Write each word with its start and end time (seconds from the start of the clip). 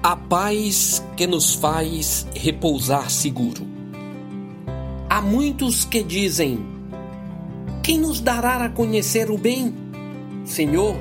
A 0.00 0.14
paz 0.14 1.04
que 1.16 1.26
nos 1.26 1.54
faz 1.54 2.24
repousar 2.32 3.10
seguro. 3.10 3.66
Há 5.10 5.20
muitos 5.20 5.84
que 5.84 6.04
dizem: 6.04 6.64
Quem 7.82 7.98
nos 7.98 8.20
dará 8.20 8.64
a 8.64 8.68
conhecer 8.68 9.28
o 9.28 9.36
bem? 9.36 9.74
Senhor, 10.44 10.94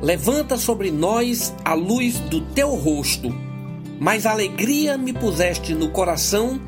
levanta 0.00 0.56
sobre 0.56 0.92
nós 0.92 1.52
a 1.64 1.74
luz 1.74 2.20
do 2.20 2.40
teu 2.40 2.76
rosto. 2.76 3.34
Mais 3.98 4.24
alegria 4.24 4.96
me 4.96 5.12
puseste 5.12 5.74
no 5.74 5.90
coração 5.90 6.60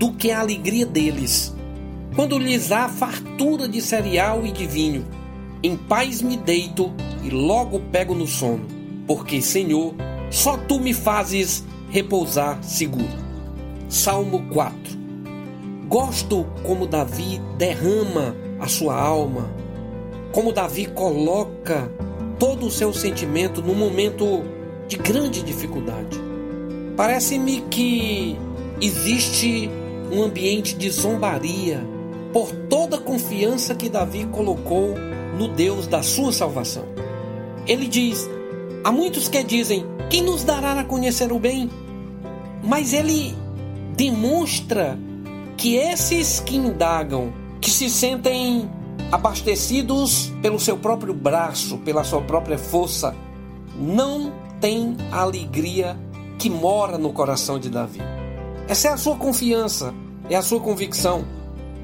do 0.00 0.12
que 0.12 0.32
a 0.32 0.40
alegria 0.40 0.84
deles. 0.84 1.54
Quando 2.16 2.38
lhes 2.38 2.72
há 2.72 2.88
fartura 2.88 3.68
de 3.68 3.80
cereal 3.80 4.44
e 4.44 4.50
de 4.50 4.66
vinho, 4.66 5.06
em 5.62 5.76
paz 5.76 6.22
me 6.22 6.36
deito 6.36 6.92
e 7.22 7.30
logo 7.30 7.78
pego 7.92 8.16
no 8.16 8.26
sono, 8.26 8.66
porque, 9.06 9.40
Senhor, 9.40 9.94
só 10.30 10.56
tu 10.56 10.78
me 10.78 10.94
fazes 10.94 11.64
repousar 11.90 12.62
seguro. 12.62 13.30
Salmo 13.88 14.46
4 14.50 15.00
Gosto 15.88 16.46
como 16.64 16.86
Davi 16.86 17.40
derrama 17.58 18.36
a 18.60 18.68
sua 18.68 18.94
alma, 18.94 19.50
como 20.32 20.52
Davi 20.52 20.86
coloca 20.86 21.90
todo 22.38 22.66
o 22.66 22.70
seu 22.70 22.92
sentimento 22.92 23.60
num 23.60 23.74
momento 23.74 24.44
de 24.86 24.96
grande 24.96 25.42
dificuldade. 25.42 26.16
Parece-me 26.96 27.62
que 27.62 28.38
existe 28.80 29.68
um 30.12 30.22
ambiente 30.22 30.76
de 30.76 30.90
zombaria 30.90 31.84
por 32.32 32.52
toda 32.52 32.96
a 32.96 33.00
confiança 33.00 33.74
que 33.74 33.88
Davi 33.88 34.26
colocou 34.26 34.94
no 35.36 35.48
Deus 35.48 35.88
da 35.88 36.02
sua 36.02 36.32
salvação. 36.32 36.84
Ele 37.66 37.88
diz: 37.88 38.30
Há 38.82 38.90
muitos 38.90 39.28
que 39.28 39.42
dizem: 39.42 39.84
Quem 40.08 40.22
nos 40.22 40.44
dará 40.44 40.72
a 40.80 40.84
conhecer 40.84 41.32
o 41.32 41.38
bem? 41.38 41.70
Mas 42.62 42.92
ele 42.92 43.34
demonstra 43.96 44.98
que 45.56 45.76
esses 45.76 46.40
que 46.40 46.56
indagam, 46.56 47.32
que 47.60 47.70
se 47.70 47.90
sentem 47.90 48.68
abastecidos 49.12 50.32
pelo 50.40 50.58
seu 50.58 50.78
próprio 50.78 51.12
braço, 51.12 51.78
pela 51.78 52.04
sua 52.04 52.22
própria 52.22 52.56
força, 52.56 53.14
não 53.78 54.32
têm 54.60 54.96
a 55.10 55.20
alegria 55.20 55.98
que 56.38 56.48
mora 56.48 56.96
no 56.96 57.12
coração 57.12 57.58
de 57.58 57.68
Davi. 57.68 58.00
Essa 58.66 58.88
é 58.88 58.92
a 58.92 58.96
sua 58.96 59.16
confiança, 59.16 59.92
é 60.30 60.36
a 60.36 60.42
sua 60.42 60.60
convicção. 60.60 61.24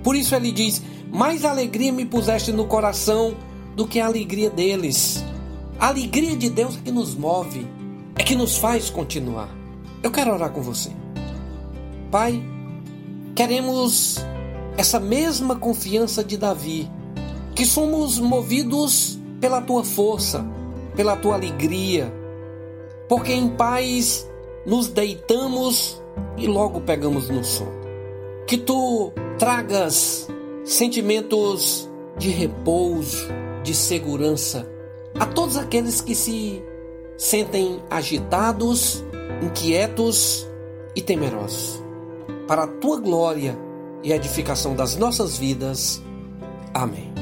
Por 0.03 0.16
isso 0.16 0.34
ele 0.34 0.50
diz: 0.50 0.83
Mais 1.12 1.44
alegria 1.44 1.92
me 1.92 2.06
puseste 2.06 2.53
no 2.53 2.64
coração 2.64 3.34
do 3.75 3.86
que 3.86 4.00
a 4.00 4.06
alegria 4.06 4.48
deles. 4.48 5.22
A 5.78 5.88
alegria 5.88 6.34
de 6.34 6.48
Deus 6.48 6.78
é 6.78 6.80
que 6.80 6.91
nos 6.91 7.14
move, 7.14 7.66
é 8.19 8.22
que 8.22 8.34
nos 8.34 8.56
faz 8.56 8.88
continuar. 8.88 9.55
Eu 10.02 10.10
quero 10.10 10.32
orar 10.32 10.50
com 10.50 10.62
você. 10.62 10.91
Pai, 12.10 12.42
queremos 13.34 14.16
essa 14.78 14.98
mesma 14.98 15.54
confiança 15.54 16.24
de 16.24 16.38
Davi, 16.38 16.91
que 17.54 17.66
somos 17.66 18.19
movidos 18.19 19.19
pela 19.38 19.60
tua 19.60 19.84
força, 19.84 20.47
pela 20.94 21.14
tua 21.14 21.34
alegria, 21.34 22.10
porque 23.06 23.34
em 23.34 23.48
paz 23.50 24.27
nos 24.64 24.88
deitamos 24.88 26.02
e 26.38 26.47
logo 26.47 26.80
pegamos 26.80 27.28
no 27.28 27.44
sono. 27.44 27.84
Que 28.47 28.56
tu 28.56 29.12
tragas 29.38 30.27
sentimentos 30.64 31.86
de 32.16 32.30
repouso, 32.30 33.27
de 33.62 33.74
segurança 33.74 34.66
a 35.19 35.27
todos 35.27 35.56
aqueles 35.56 36.00
que 36.00 36.14
se 36.14 36.62
sentem 37.17 37.83
agitados, 37.91 39.05
inquietos 39.42 40.47
e 40.95 41.00
temerosos. 41.00 41.83
Para 42.47 42.64
a 42.64 42.67
tua 42.67 43.00
glória 43.00 43.59
e 44.03 44.12
edificação 44.12 44.75
das 44.75 44.97
nossas 44.97 45.37
vidas. 45.37 46.03
Amém. 46.72 47.16